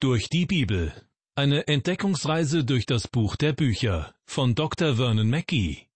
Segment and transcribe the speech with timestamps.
[0.00, 0.92] Durch die Bibel.
[1.34, 4.94] Eine Entdeckungsreise durch das Buch der Bücher von Dr.
[4.94, 5.88] Vernon Mackey.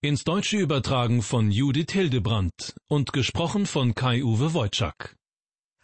[0.00, 5.18] Ins Deutsche übertragen von Judith Hildebrandt und gesprochen von Kai-Uwe Wojczak.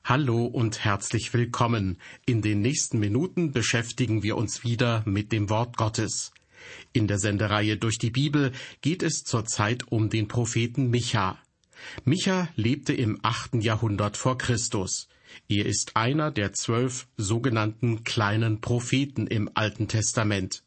[0.02, 2.00] Hallo und herzlich willkommen.
[2.24, 6.33] In den nächsten Minuten beschäftigen wir uns wieder mit dem Wort Gottes.
[6.95, 11.38] In der Sendereihe durch die Bibel geht es zurzeit um den Propheten Micha.
[12.04, 15.08] Micha lebte im achten Jahrhundert vor Christus.
[15.49, 20.62] Er ist einer der zwölf sogenannten kleinen Propheten im Alten Testament.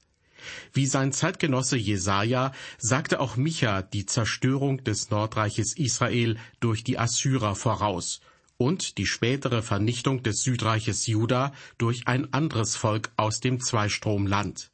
[0.73, 7.55] Wie sein Zeitgenosse Jesaja sagte auch Micha die Zerstörung des Nordreiches Israel durch die Assyrer
[7.55, 8.19] voraus
[8.57, 14.71] und die spätere Vernichtung des Südreiches Juda durch ein anderes Volk aus dem Zweistromland.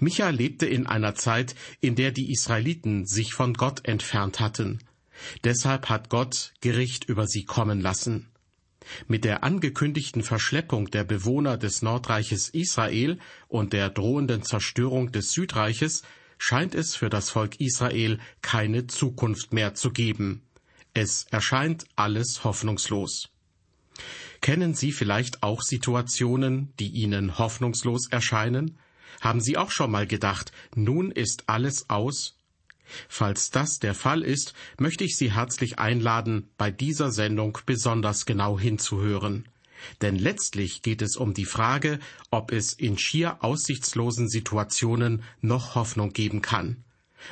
[0.00, 4.80] Micha lebte in einer Zeit, in der die Israeliten sich von Gott entfernt hatten.
[5.44, 8.28] Deshalb hat Gott Gericht über sie kommen lassen.
[9.08, 13.18] Mit der angekündigten Verschleppung der Bewohner des Nordreiches Israel
[13.48, 16.02] und der drohenden Zerstörung des Südreiches
[16.38, 20.42] scheint es für das Volk Israel keine Zukunft mehr zu geben.
[20.94, 23.28] Es erscheint alles hoffnungslos.
[24.40, 28.78] Kennen Sie vielleicht auch Situationen, die Ihnen hoffnungslos erscheinen?
[29.20, 32.35] Haben Sie auch schon mal gedacht, nun ist alles aus,
[33.08, 38.58] Falls das der Fall ist, möchte ich Sie herzlich einladen, bei dieser Sendung besonders genau
[38.58, 39.48] hinzuhören.
[40.00, 41.98] Denn letztlich geht es um die Frage,
[42.30, 46.84] ob es in schier aussichtslosen Situationen noch Hoffnung geben kann.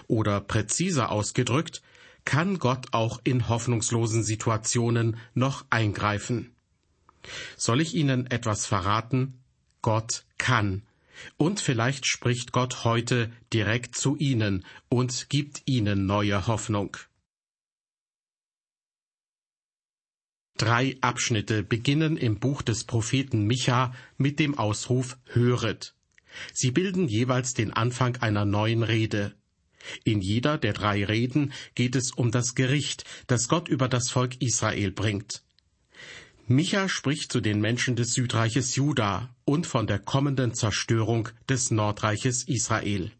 [0.06, 1.82] Oder präziser ausgedrückt,
[2.24, 6.54] kann Gott auch in hoffnungslosen Situationen noch eingreifen?
[7.56, 9.38] Soll ich Ihnen etwas verraten?
[9.82, 10.82] Gott kann.
[11.36, 16.96] Und vielleicht spricht Gott heute direkt zu Ihnen und gibt Ihnen neue Hoffnung.
[20.56, 25.94] Drei Abschnitte beginnen im Buch des Propheten Micha mit dem Ausruf Höret.
[26.52, 29.34] Sie bilden jeweils den Anfang einer neuen Rede.
[30.04, 34.40] In jeder der drei Reden geht es um das Gericht, das Gott über das Volk
[34.40, 35.43] Israel bringt.
[36.46, 42.46] Micha spricht zu den Menschen des Südreiches Juda und von der kommenden Zerstörung des Nordreiches
[42.46, 43.12] Israel.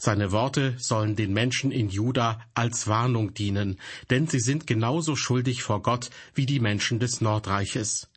[0.00, 3.78] Seine Worte sollen den Menschen in Juda als Warnung dienen,
[4.10, 8.08] denn sie sind genauso schuldig vor Gott wie die Menschen des Nordreiches.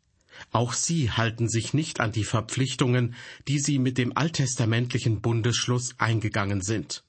[0.51, 3.13] Auch sie halten sich nicht an die Verpflichtungen,
[3.47, 7.03] die sie mit dem alttestamentlichen Bundesschluss eingegangen sind.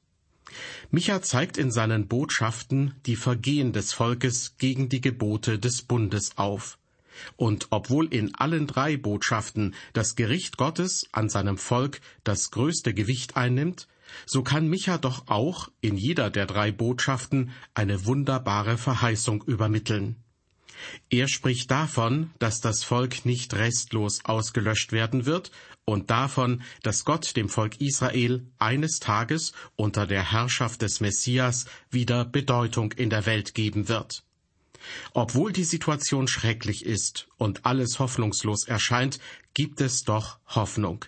[0.91, 6.77] Micha zeigt in seinen Botschaften die Vergehen des Volkes gegen die Gebote des Bundes auf.
[7.37, 13.37] Und obwohl in allen drei Botschaften das Gericht Gottes an seinem Volk das größte Gewicht
[13.37, 13.89] einnimmt,
[14.27, 20.17] so kann Micha doch auch in jeder der drei Botschaften eine wunderbare Verheißung übermitteln.
[21.11, 25.51] Er spricht davon, dass das Volk nicht restlos ausgelöscht werden wird
[25.85, 32.25] und davon, dass Gott dem Volk Israel eines Tages unter der Herrschaft des Messias wieder
[32.25, 34.25] Bedeutung in der Welt geben wird.
[35.13, 39.19] Obwohl die Situation schrecklich ist und alles hoffnungslos erscheint,
[39.55, 41.05] gibt es doch Hoffnung.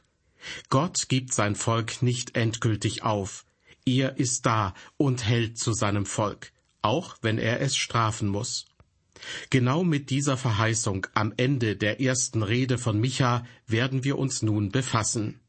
[0.69, 3.45] Gott gibt sein Volk nicht endgültig auf.
[3.85, 8.67] Er ist da und hält zu seinem Volk, auch wenn er es strafen muss.
[9.51, 14.71] Genau mit dieser Verheißung am Ende der ersten Rede von Micha werden wir uns nun
[14.71, 15.41] befassen.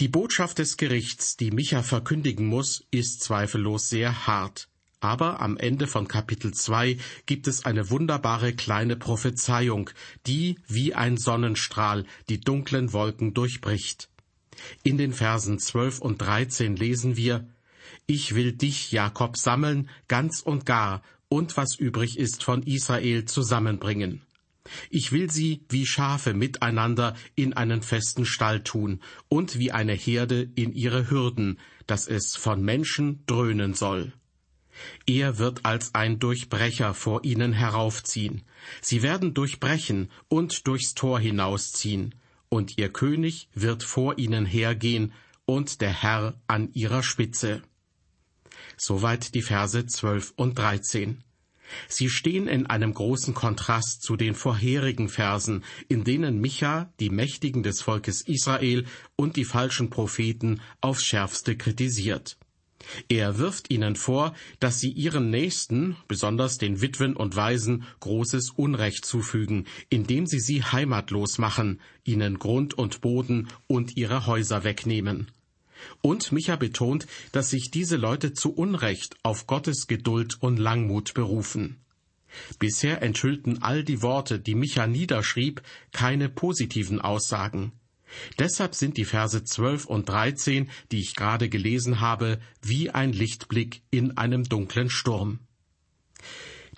[0.00, 4.68] Die Botschaft des Gerichts, die Micha verkündigen muss, ist zweifellos sehr hart.
[5.06, 9.88] Aber am Ende von Kapitel 2 gibt es eine wunderbare kleine Prophezeiung,
[10.26, 14.08] die wie ein Sonnenstrahl die dunklen Wolken durchbricht.
[14.82, 17.46] In den Versen 12 und 13 lesen wir,
[18.08, 24.22] Ich will dich, Jakob, sammeln, ganz und gar, und was übrig ist von Israel zusammenbringen.
[24.90, 30.50] Ich will sie wie Schafe miteinander in einen festen Stall tun und wie eine Herde
[30.56, 34.12] in ihre Hürden, dass es von Menschen dröhnen soll.
[35.06, 38.42] Er wird als ein Durchbrecher vor ihnen heraufziehen.
[38.80, 42.14] Sie werden durchbrechen und durchs Tor hinausziehen,
[42.48, 45.12] und ihr König wird vor ihnen hergehen
[45.44, 47.62] und der Herr an ihrer Spitze.
[48.76, 51.22] Soweit die Verse 12 und 13.
[51.88, 57.62] Sie stehen in einem großen Kontrast zu den vorherigen Versen, in denen Micha die Mächtigen
[57.62, 58.86] des Volkes Israel
[59.16, 62.38] und die falschen Propheten aufs schärfste kritisiert.
[63.08, 69.04] Er wirft ihnen vor, dass sie ihren Nächsten, besonders den Witwen und Waisen, großes Unrecht
[69.04, 75.30] zufügen, indem sie sie heimatlos machen, ihnen Grund und Boden und ihre Häuser wegnehmen.
[76.00, 81.76] Und Micha betont, dass sich diese Leute zu Unrecht auf Gottes Geduld und Langmut berufen.
[82.58, 85.62] Bisher enthüllten all die Worte, die Micha niederschrieb,
[85.92, 87.72] keine positiven Aussagen.
[88.38, 93.82] Deshalb sind die Verse 12 und 13, die ich gerade gelesen habe, wie ein Lichtblick
[93.90, 95.40] in einem dunklen Sturm.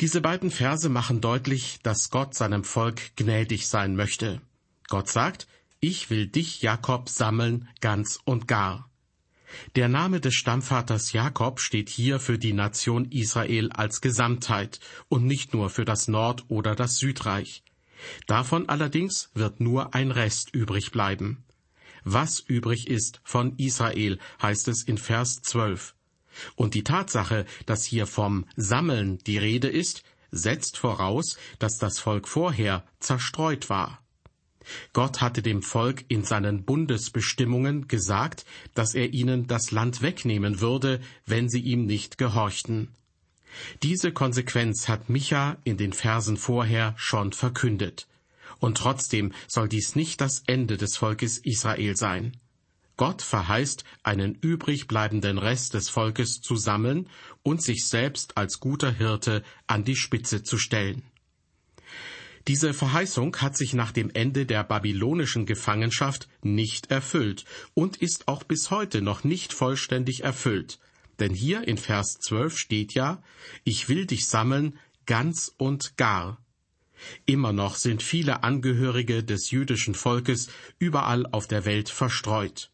[0.00, 4.40] Diese beiden Verse machen deutlich, dass Gott seinem Volk gnädig sein möchte.
[4.88, 5.48] Gott sagt,
[5.80, 8.88] ich will dich, Jakob, sammeln, ganz und gar.
[9.76, 15.54] Der Name des Stammvaters Jakob steht hier für die Nation Israel als Gesamtheit und nicht
[15.54, 17.62] nur für das Nord- oder das Südreich.
[18.26, 21.44] Davon allerdings wird nur ein Rest übrig bleiben.
[22.04, 25.94] Was übrig ist von Israel, heißt es in Vers 12.
[26.54, 32.28] Und die Tatsache, dass hier vom Sammeln die Rede ist, setzt voraus, dass das Volk
[32.28, 34.02] vorher zerstreut war.
[34.92, 38.44] Gott hatte dem Volk in seinen Bundesbestimmungen gesagt,
[38.74, 42.94] dass er ihnen das Land wegnehmen würde, wenn sie ihm nicht gehorchten.
[43.82, 48.06] Diese Konsequenz hat Micha in den Versen vorher schon verkündet.
[48.60, 52.36] Und trotzdem soll dies nicht das Ende des Volkes Israel sein.
[52.96, 57.08] Gott verheißt, einen übrig bleibenden Rest des Volkes zu sammeln
[57.44, 61.02] und sich selbst als guter Hirte an die Spitze zu stellen.
[62.48, 67.44] Diese Verheißung hat sich nach dem Ende der babylonischen Gefangenschaft nicht erfüllt
[67.74, 70.78] und ist auch bis heute noch nicht vollständig erfüllt.
[71.18, 73.22] Denn hier in Vers 12 steht ja,
[73.64, 76.38] ich will dich sammeln ganz und gar.
[77.26, 80.48] Immer noch sind viele Angehörige des jüdischen Volkes
[80.78, 82.70] überall auf der Welt verstreut.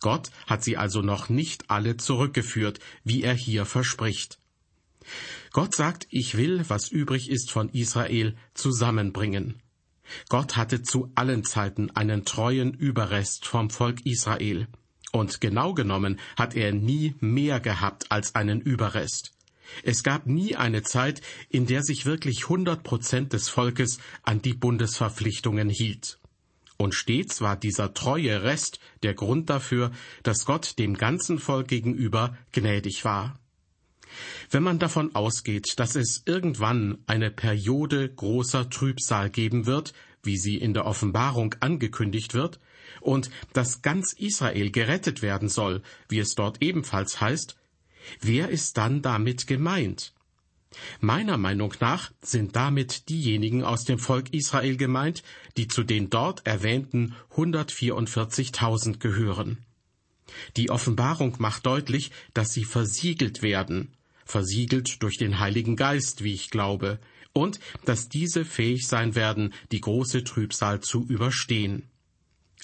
[0.00, 4.38] Gott hat sie also noch nicht alle zurückgeführt, wie er hier verspricht.
[5.52, 9.60] Gott sagt, ich will, was übrig ist von Israel, zusammenbringen.
[10.28, 14.68] Gott hatte zu allen Zeiten einen treuen Überrest vom Volk Israel.
[15.12, 19.32] Und genau genommen hat er nie mehr gehabt als einen Überrest.
[19.82, 24.54] Es gab nie eine Zeit, in der sich wirklich hundert Prozent des Volkes an die
[24.54, 26.18] Bundesverpflichtungen hielt.
[26.76, 29.92] Und stets war dieser treue Rest der Grund dafür,
[30.22, 33.38] dass Gott dem ganzen Volk gegenüber gnädig war.
[34.50, 39.92] Wenn man davon ausgeht, dass es irgendwann eine Periode großer Trübsal geben wird,
[40.22, 42.58] wie sie in der Offenbarung angekündigt wird,
[43.00, 47.56] und dass ganz Israel gerettet werden soll, wie es dort ebenfalls heißt,
[48.20, 50.12] wer ist dann damit gemeint?
[51.00, 55.22] Meiner Meinung nach sind damit diejenigen aus dem Volk Israel gemeint,
[55.56, 59.58] die zu den dort erwähnten 144.000 gehören.
[60.56, 63.92] Die Offenbarung macht deutlich, dass sie versiegelt werden,
[64.24, 67.00] versiegelt durch den Heiligen Geist, wie ich glaube,
[67.32, 71.88] und dass diese fähig sein werden, die große Trübsal zu überstehen.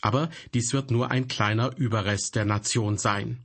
[0.02, 3.44] Aber dies wird nur ein kleiner Überrest der Nation sein.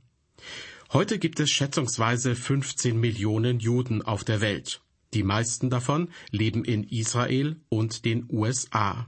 [0.92, 4.82] Heute gibt es schätzungsweise 15 Millionen Juden auf der Welt.
[5.14, 9.06] Die meisten davon leben in Israel und den USA.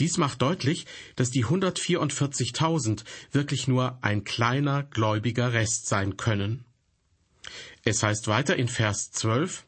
[0.00, 0.86] Dies macht deutlich,
[1.16, 6.64] dass die 144.000 wirklich nur ein kleiner gläubiger Rest sein können.
[7.84, 9.64] Es heißt weiter in Vers 12,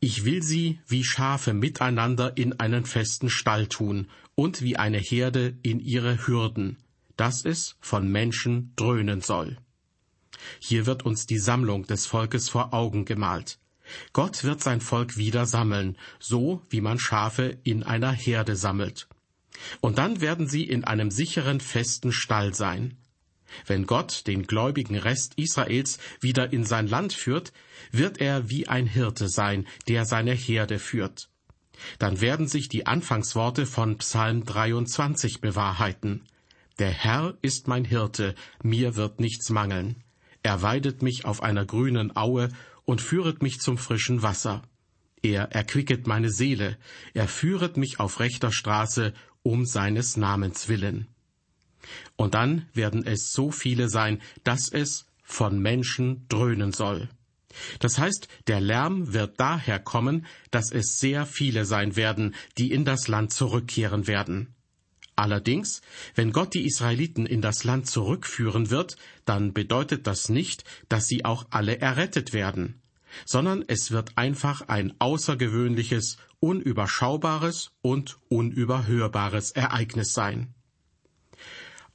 [0.00, 5.56] Ich will sie wie Schafe miteinander in einen festen Stall tun und wie eine Herde
[5.62, 6.78] in ihre Hürden,
[7.16, 9.58] dass es von Menschen dröhnen soll.
[10.58, 13.58] Hier wird uns die Sammlung des Volkes vor Augen gemalt.
[14.12, 19.08] Gott wird sein Volk wieder sammeln, so wie man Schafe in einer Herde sammelt.
[19.80, 22.96] Und dann werden sie in einem sicheren, festen Stall sein.
[23.66, 27.52] Wenn Gott den gläubigen Rest Israels wieder in sein Land führt,
[27.92, 31.28] wird er wie ein Hirte sein, der seine Herde führt.
[31.98, 36.22] Dann werden sich die Anfangsworte von Psalm 23 bewahrheiten.
[36.78, 40.02] Der Herr ist mein Hirte, mir wird nichts mangeln.
[40.42, 42.48] Er weidet mich auf einer grünen Aue
[42.84, 44.62] und führet mich zum frischen Wasser.
[45.22, 46.76] Er erquicket meine Seele,
[47.14, 51.08] er führet mich auf rechter Straße um seines Namens willen.
[52.16, 57.08] Und dann werden es so viele sein, dass es von Menschen dröhnen soll.
[57.78, 62.84] Das heißt, der Lärm wird daher kommen, dass es sehr viele sein werden, die in
[62.84, 64.54] das Land zurückkehren werden.
[65.16, 65.80] Allerdings,
[66.14, 71.24] wenn Gott die Israeliten in das Land zurückführen wird, dann bedeutet das nicht, dass sie
[71.24, 72.82] auch alle errettet werden,
[73.24, 80.52] sondern es wird einfach ein außergewöhnliches, unüberschaubares und unüberhörbares Ereignis sein.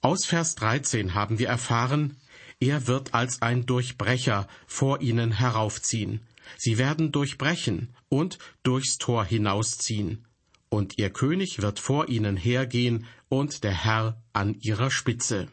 [0.01, 2.16] Aus Vers 13 haben wir erfahren,
[2.60, 6.22] er wird als ein Durchbrecher vor ihnen heraufziehen.
[6.58, 10.25] Sie werden durchbrechen und durchs Tor hinausziehen
[10.70, 15.48] und ihr König wird vor ihnen hergehen und der Herr an ihrer Spitze.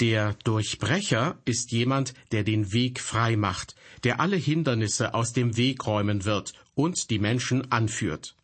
[0.00, 5.86] Der Durchbrecher ist jemand, der den Weg frei macht, der alle Hindernisse aus dem Weg
[5.86, 8.36] räumen wird und die Menschen anführt.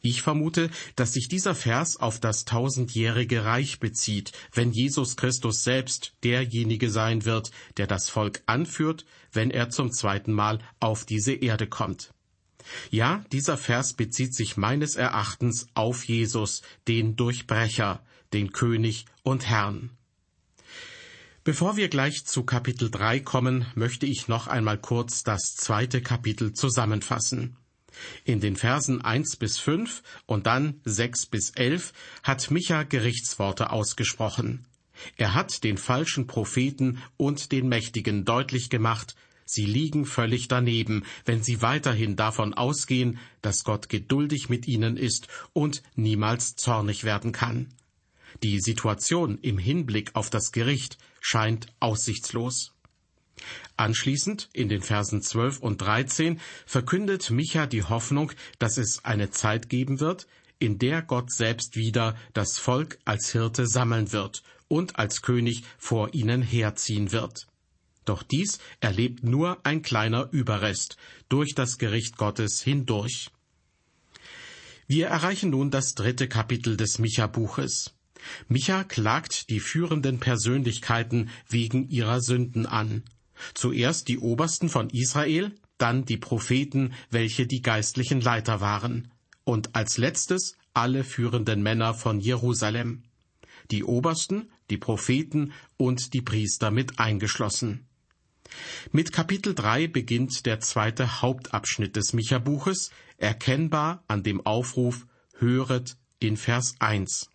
[0.00, 6.14] Ich vermute, dass sich dieser Vers auf das tausendjährige Reich bezieht, wenn Jesus Christus selbst
[6.22, 11.66] derjenige sein wird, der das Volk anführt, wenn er zum zweiten Mal auf diese Erde
[11.66, 12.12] kommt.
[12.90, 18.02] Ja, dieser Vers bezieht sich meines Erachtens auf Jesus, den Durchbrecher,
[18.32, 19.90] den König und Herrn.
[21.44, 26.54] Bevor wir gleich zu Kapitel 3 kommen, möchte ich noch einmal kurz das zweite Kapitel
[26.54, 27.58] zusammenfassen.
[28.24, 34.66] In den Versen 1 bis 5 und dann 6 bis 11 hat Micha Gerichtsworte ausgesprochen.
[35.16, 41.42] Er hat den falschen Propheten und den Mächtigen deutlich gemacht, sie liegen völlig daneben, wenn
[41.42, 47.68] sie weiterhin davon ausgehen, dass Gott geduldig mit ihnen ist und niemals zornig werden kann.
[48.42, 52.73] Die Situation im Hinblick auf das Gericht scheint aussichtslos.
[53.76, 59.68] Anschließend, in den Versen 12 und 13, verkündet Micha die Hoffnung, dass es eine Zeit
[59.68, 60.26] geben wird,
[60.58, 66.14] in der Gott selbst wieder das Volk als Hirte sammeln wird und als König vor
[66.14, 67.46] ihnen herziehen wird.
[68.04, 70.96] Doch dies erlebt nur ein kleiner Überrest
[71.28, 73.30] durch das Gericht Gottes hindurch.
[74.86, 77.94] Wir erreichen nun das dritte Kapitel des Micha-Buches.
[78.48, 83.02] Micha klagt die führenden Persönlichkeiten wegen ihrer Sünden an.
[83.54, 89.10] Zuerst die Obersten von Israel, dann die Propheten, welche die geistlichen Leiter waren,
[89.44, 93.02] und als letztes alle führenden Männer von Jerusalem.
[93.70, 97.86] Die Obersten, die Propheten und die Priester mit eingeschlossen.
[98.92, 105.06] Mit Kapitel 3 beginnt der zweite Hauptabschnitt des Micha-Buches, erkennbar an dem Aufruf
[105.38, 107.30] Höret in Vers 1.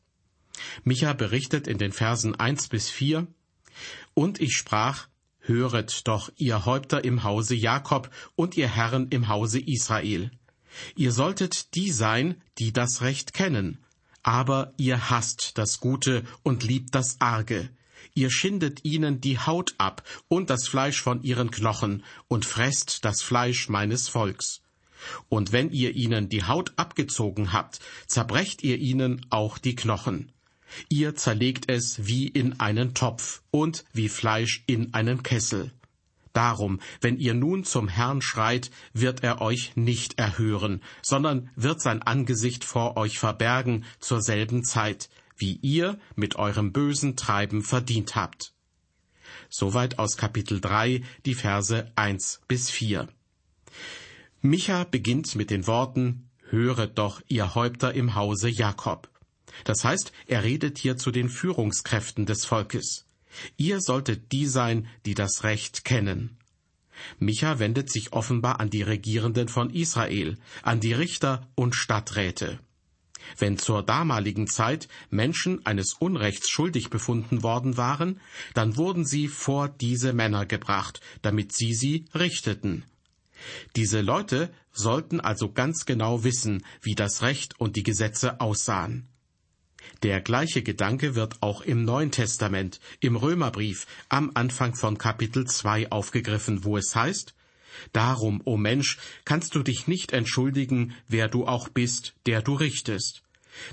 [0.83, 3.27] Micha berichtet in den Versen 1 bis 4,
[4.13, 5.07] Und ich sprach,
[5.41, 10.31] Höret doch, ihr Häupter im Hause Jakob und ihr Herren im Hause Israel.
[10.95, 13.83] Ihr solltet die sein, die das Recht kennen,
[14.21, 17.69] aber ihr hasst das Gute und liebt das Arge.
[18.13, 23.21] Ihr schindet ihnen die Haut ab und das Fleisch von ihren Knochen und fresst das
[23.21, 24.61] Fleisch meines Volks.
[25.29, 30.31] Und wenn ihr ihnen die Haut abgezogen habt, zerbrecht ihr ihnen auch die Knochen.
[30.89, 35.71] Ihr zerlegt es wie in einen Topf und wie Fleisch in einen Kessel.
[36.33, 42.01] Darum, wenn ihr nun zum Herrn schreit, wird er euch nicht erhören, sondern wird sein
[42.01, 48.53] Angesicht vor euch verbergen zur selben Zeit, wie ihr mit eurem bösen Treiben verdient habt.
[49.49, 53.07] Soweit aus Kapitel 3, die Verse 1 bis 4.
[54.41, 59.07] Micha beginnt mit den Worten, Höret doch, ihr Häupter im Hause Jakob.
[59.63, 63.05] Das heißt, er redet hier zu den Führungskräften des Volkes.
[63.57, 66.37] Ihr solltet die sein, die das Recht kennen.
[67.19, 72.59] Micha wendet sich offenbar an die Regierenden von Israel, an die Richter und Stadträte.
[73.37, 78.19] Wenn zur damaligen Zeit Menschen eines Unrechts schuldig befunden worden waren,
[78.53, 82.83] dann wurden sie vor diese Männer gebracht, damit sie sie richteten.
[83.75, 89.07] Diese Leute sollten also ganz genau wissen, wie das Recht und die Gesetze aussahen.
[90.03, 95.91] Der gleiche Gedanke wird auch im Neuen Testament, im Römerbrief, am Anfang von Kapitel 2
[95.91, 97.33] aufgegriffen, wo es heißt,
[97.93, 103.23] Darum, o Mensch, kannst du dich nicht entschuldigen, wer du auch bist, der du richtest.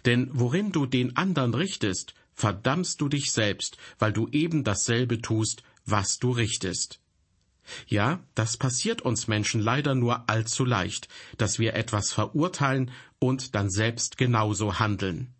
[0.04, 5.62] Denn worin du den andern richtest, verdammst du dich selbst, weil du eben dasselbe tust,
[5.84, 7.00] was du richtest.
[7.88, 13.70] Ja, das passiert uns Menschen leider nur allzu leicht, dass wir etwas verurteilen und dann
[13.70, 15.34] selbst genauso handeln.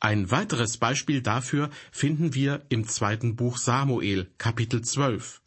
[0.00, 5.40] Ein weiteres Beispiel dafür finden wir im zweiten Buch Samuel, Kapitel 12.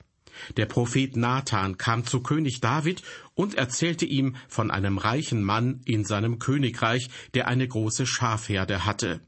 [0.57, 3.03] Der Prophet Nathan kam zu König David
[3.33, 9.21] und erzählte ihm von einem reichen Mann in seinem Königreich, der eine große Schafherde hatte.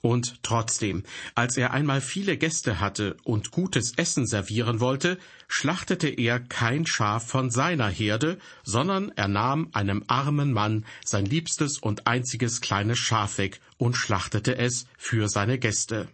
[0.00, 1.02] Und trotzdem,
[1.34, 7.26] als er einmal viele Gäste hatte und gutes Essen servieren wollte, schlachtete er kein Schaf
[7.26, 13.38] von seiner Herde, sondern er nahm einem armen Mann sein liebstes und einziges kleines Schaf
[13.38, 16.06] weg und schlachtete es für seine Gäste.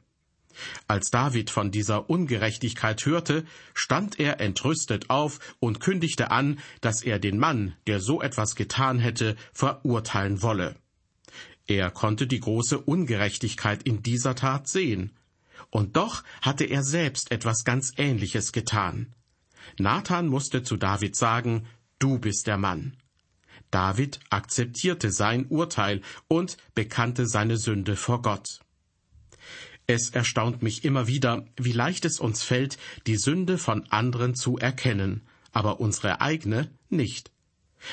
[0.86, 7.18] Als David von dieser Ungerechtigkeit hörte, stand er entrüstet auf und kündigte an, dass er
[7.18, 10.76] den Mann, der so etwas getan hätte, verurteilen wolle.
[11.66, 15.12] Er konnte die große Ungerechtigkeit in dieser Tat sehen.
[15.70, 19.14] Und doch hatte er selbst etwas ganz Ähnliches getan.
[19.78, 21.66] Nathan musste zu David sagen,
[21.98, 22.96] Du bist der Mann.
[23.70, 28.60] David akzeptierte sein Urteil und bekannte seine Sünde vor Gott.
[29.86, 34.58] Es erstaunt mich immer wieder, wie leicht es uns fällt, die Sünde von anderen zu
[34.58, 37.33] erkennen, aber unsere eigene nicht.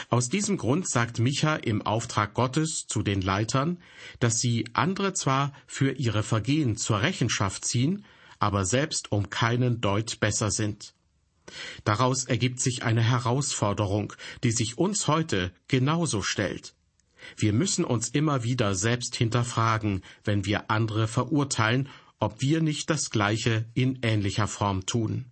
[0.09, 3.79] Aus diesem Grund sagt Micha im Auftrag Gottes zu den Leitern,
[4.19, 8.05] dass sie andere zwar für ihre Vergehen zur Rechenschaft ziehen,
[8.39, 10.93] aber selbst um keinen Deut besser sind.
[11.83, 16.73] Daraus ergibt sich eine Herausforderung, die sich uns heute genauso stellt.
[17.37, 23.09] Wir müssen uns immer wieder selbst hinterfragen, wenn wir andere verurteilen, ob wir nicht das
[23.09, 25.25] Gleiche in ähnlicher Form tun.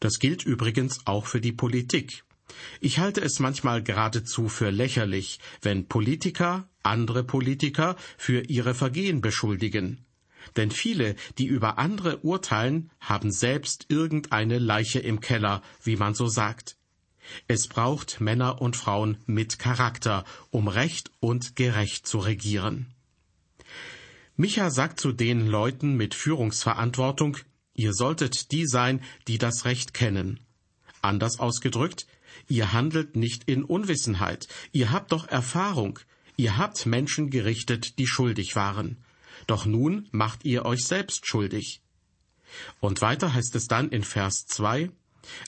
[0.00, 2.24] Das gilt übrigens auch für die Politik.
[2.80, 10.04] Ich halte es manchmal geradezu für lächerlich, wenn Politiker andere Politiker für ihre Vergehen beschuldigen.
[10.54, 16.28] Denn viele, die über andere urteilen, haben selbst irgendeine Leiche im Keller, wie man so
[16.28, 16.76] sagt.
[17.48, 22.94] Es braucht Männer und Frauen mit Charakter, um recht und gerecht zu regieren.
[24.36, 27.38] Micha sagt zu den Leuten mit Führungsverantwortung,
[27.74, 30.38] ihr solltet die sein, die das Recht kennen.
[31.02, 32.06] Anders ausgedrückt,
[32.48, 35.98] ihr handelt nicht in Unwissenheit, ihr habt doch Erfahrung,
[36.36, 38.96] ihr habt Menschen gerichtet, die schuldig waren.
[39.46, 41.80] Doch nun macht ihr euch selbst schuldig.
[42.80, 44.90] Und weiter heißt es dann in Vers 2,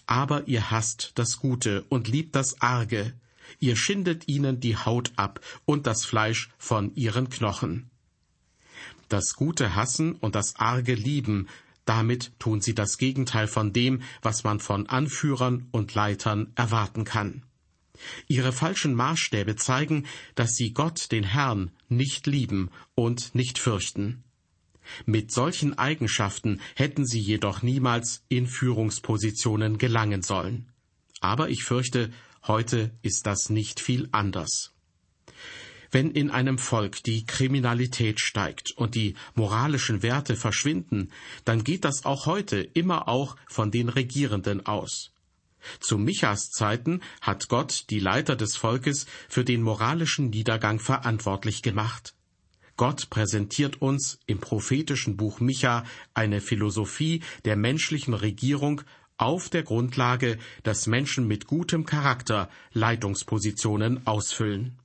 [0.07, 3.15] aber ihr hasst das Gute und liebt das Arge,
[3.61, 7.91] ihr schindet ihnen die Haut ab und das Fleisch von ihren Knochen.
[9.09, 11.49] Das Gute hassen und das Arge lieben,
[11.89, 17.45] damit tun sie das Gegenteil von dem, was man von Anführern und Leitern erwarten kann.
[18.27, 24.23] Ihre falschen Maßstäbe zeigen, dass sie Gott, den Herrn, nicht lieben und nicht fürchten.
[25.05, 30.69] Mit solchen Eigenschaften hätten sie jedoch niemals in Führungspositionen gelangen sollen.
[31.21, 32.11] Aber ich fürchte,
[32.47, 34.73] heute ist das nicht viel anders.
[35.91, 41.11] Wenn in einem Volk die Kriminalität steigt und die moralischen Werte verschwinden,
[41.45, 45.13] dann geht das auch heute immer auch von den Regierenden aus.
[45.81, 52.15] Zu Michas Zeiten hat Gott die Leiter des Volkes für den moralischen Niedergang verantwortlich gemacht.
[52.77, 58.83] Gott präsentiert uns im prophetischen Buch Micha eine Philosophie der menschlichen Regierung
[59.17, 64.79] auf der Grundlage, dass Menschen mit gutem Charakter Leitungspositionen ausfüllen.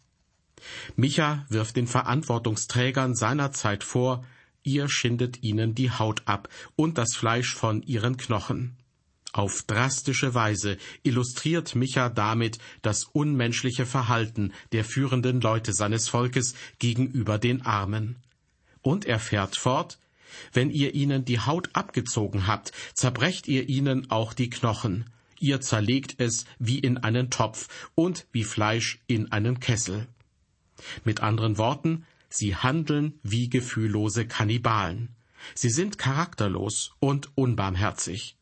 [0.95, 4.26] Micha wirft den Verantwortungsträgern seiner Zeit vor,
[4.63, 8.78] ihr schindet ihnen die Haut ab und das Fleisch von ihren Knochen.
[9.34, 17.39] Auf drastische Weise illustriert Micha damit das unmenschliche Verhalten der führenden Leute seines Volkes gegenüber
[17.39, 18.17] den Armen.
[18.84, 19.97] Und er fährt fort,
[20.52, 26.15] wenn ihr ihnen die Haut abgezogen habt, zerbrecht ihr ihnen auch die Knochen, ihr zerlegt
[26.19, 30.08] es wie in einen Topf und wie Fleisch in einen Kessel.
[31.04, 35.15] Mit anderen Worten, sie handeln wie gefühllose Kannibalen.
[35.56, 38.38] Sie sind charakterlos und unbarmherzig.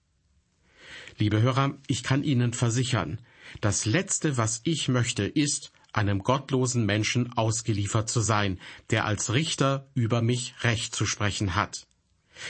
[1.17, 3.19] Liebe Hörer, ich kann Ihnen versichern,
[3.59, 8.59] das Letzte, was ich möchte, ist, einem gottlosen Menschen ausgeliefert zu sein,
[8.91, 11.85] der als Richter über mich Recht zu sprechen hat.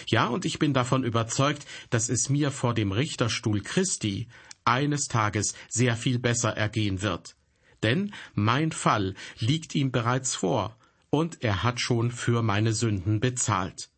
[0.07, 4.27] Ja, und ich bin davon überzeugt, dass es mir vor dem Richterstuhl Christi
[4.63, 7.35] eines Tages sehr viel besser ergehen wird.
[7.83, 10.77] Denn mein Fall liegt ihm bereits vor,
[11.09, 13.89] und er hat schon für meine Sünden bezahlt.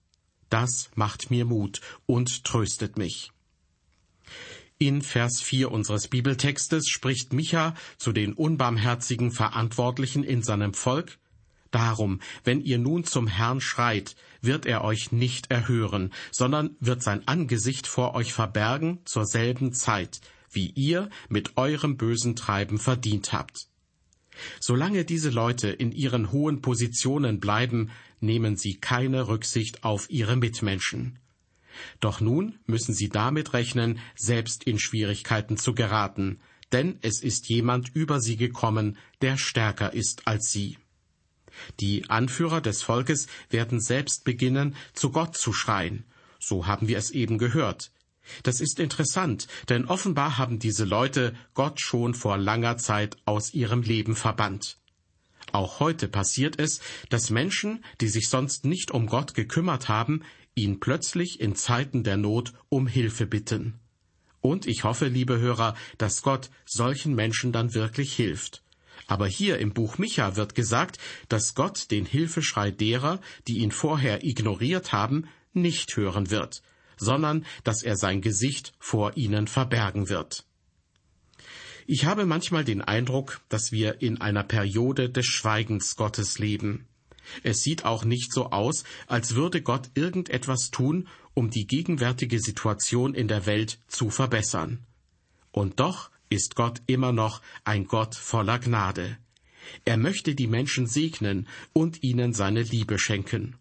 [0.50, 3.32] Das macht mir Mut und tröstet mich.
[4.78, 11.20] In Vers 4 unseres Bibeltextes spricht Micha zu den unbarmherzigen Verantwortlichen in seinem Volk.
[11.72, 17.28] Darum, wenn ihr nun zum Herrn schreit, wird er euch nicht erhören, sondern wird sein
[17.28, 23.70] Angesicht vor euch verbergen zur selben Zeit, wie ihr mit eurem bösen Treiben verdient habt.
[24.60, 31.20] Solange diese Leute in ihren hohen Positionen bleiben, nehmen sie keine Rücksicht auf ihre Mitmenschen.
[32.00, 36.40] Doch nun müssen sie damit rechnen, selbst in Schwierigkeiten zu geraten,
[36.72, 40.78] denn es ist jemand über sie gekommen, der stärker ist als sie.
[41.80, 46.06] Die Anführer des Volkes werden selbst beginnen, zu Gott zu schreien.
[46.40, 47.92] So haben wir es eben gehört.
[48.44, 53.82] Das ist interessant, denn offenbar haben diese Leute Gott schon vor langer Zeit aus ihrem
[53.82, 54.78] Leben verbannt.
[55.52, 60.24] Auch heute passiert es, dass Menschen, die sich sonst nicht um Gott gekümmert haben,
[60.56, 63.80] ihn plötzlich in Zeiten der Not um Hilfe bitten.
[64.42, 68.64] Und ich hoffe, liebe Hörer, dass Gott solchen Menschen dann wirklich hilft.
[69.08, 70.98] Aber hier im Buch Micha wird gesagt,
[71.30, 76.62] dass Gott den Hilfeschrei derer, die ihn vorher ignoriert haben, nicht hören wird,
[77.04, 80.46] sondern dass er sein Gesicht vor ihnen verbergen wird.
[81.86, 86.88] Ich habe manchmal den Eindruck, dass wir in einer Periode des Schweigens Gottes leben.
[87.44, 93.14] Es sieht auch nicht so aus, als würde Gott irgendetwas tun, um die gegenwärtige Situation
[93.14, 94.80] in der Welt zu verbessern.
[95.52, 99.18] Und doch ist Gott immer noch ein Gott voller Gnade.
[99.86, 103.56] Er möchte die Menschen segnen und ihnen seine Liebe schenken.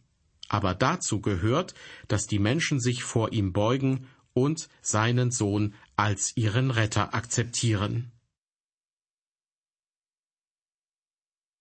[0.52, 1.72] Aber dazu gehört,
[2.08, 8.12] dass die Menschen sich vor ihm beugen und seinen Sohn als ihren Retter akzeptieren.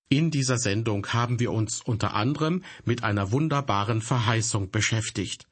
[0.09, 5.47] In dieser Sendung haben wir uns unter anderem mit einer wunderbaren Verheißung beschäftigt.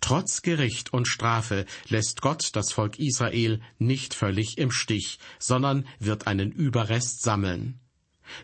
[0.00, 6.28] Trotz Gericht und Strafe lässt Gott das Volk Israel nicht völlig im Stich, sondern wird
[6.28, 7.80] einen Überrest sammeln.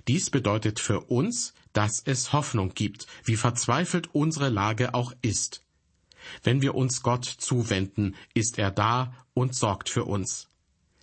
[0.09, 5.63] Dies bedeutet für uns, dass es Hoffnung gibt, wie verzweifelt unsere Lage auch ist.
[6.43, 10.49] Wenn wir uns Gott zuwenden, ist er da und sorgt für uns.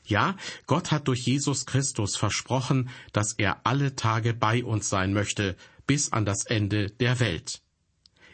[0.05, 5.55] Ja, Gott hat durch Jesus Christus versprochen, dass er alle Tage bei uns sein möchte,
[5.85, 7.61] bis an das Ende der Welt.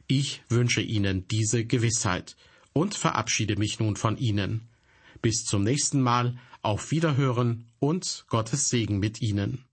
[0.08, 2.36] Ich wünsche Ihnen diese Gewissheit
[2.74, 4.70] und verabschiede mich nun von Ihnen.
[5.22, 9.64] Bis zum nächsten Mal, auf Wiederhören und Gottes Segen mit Ihnen.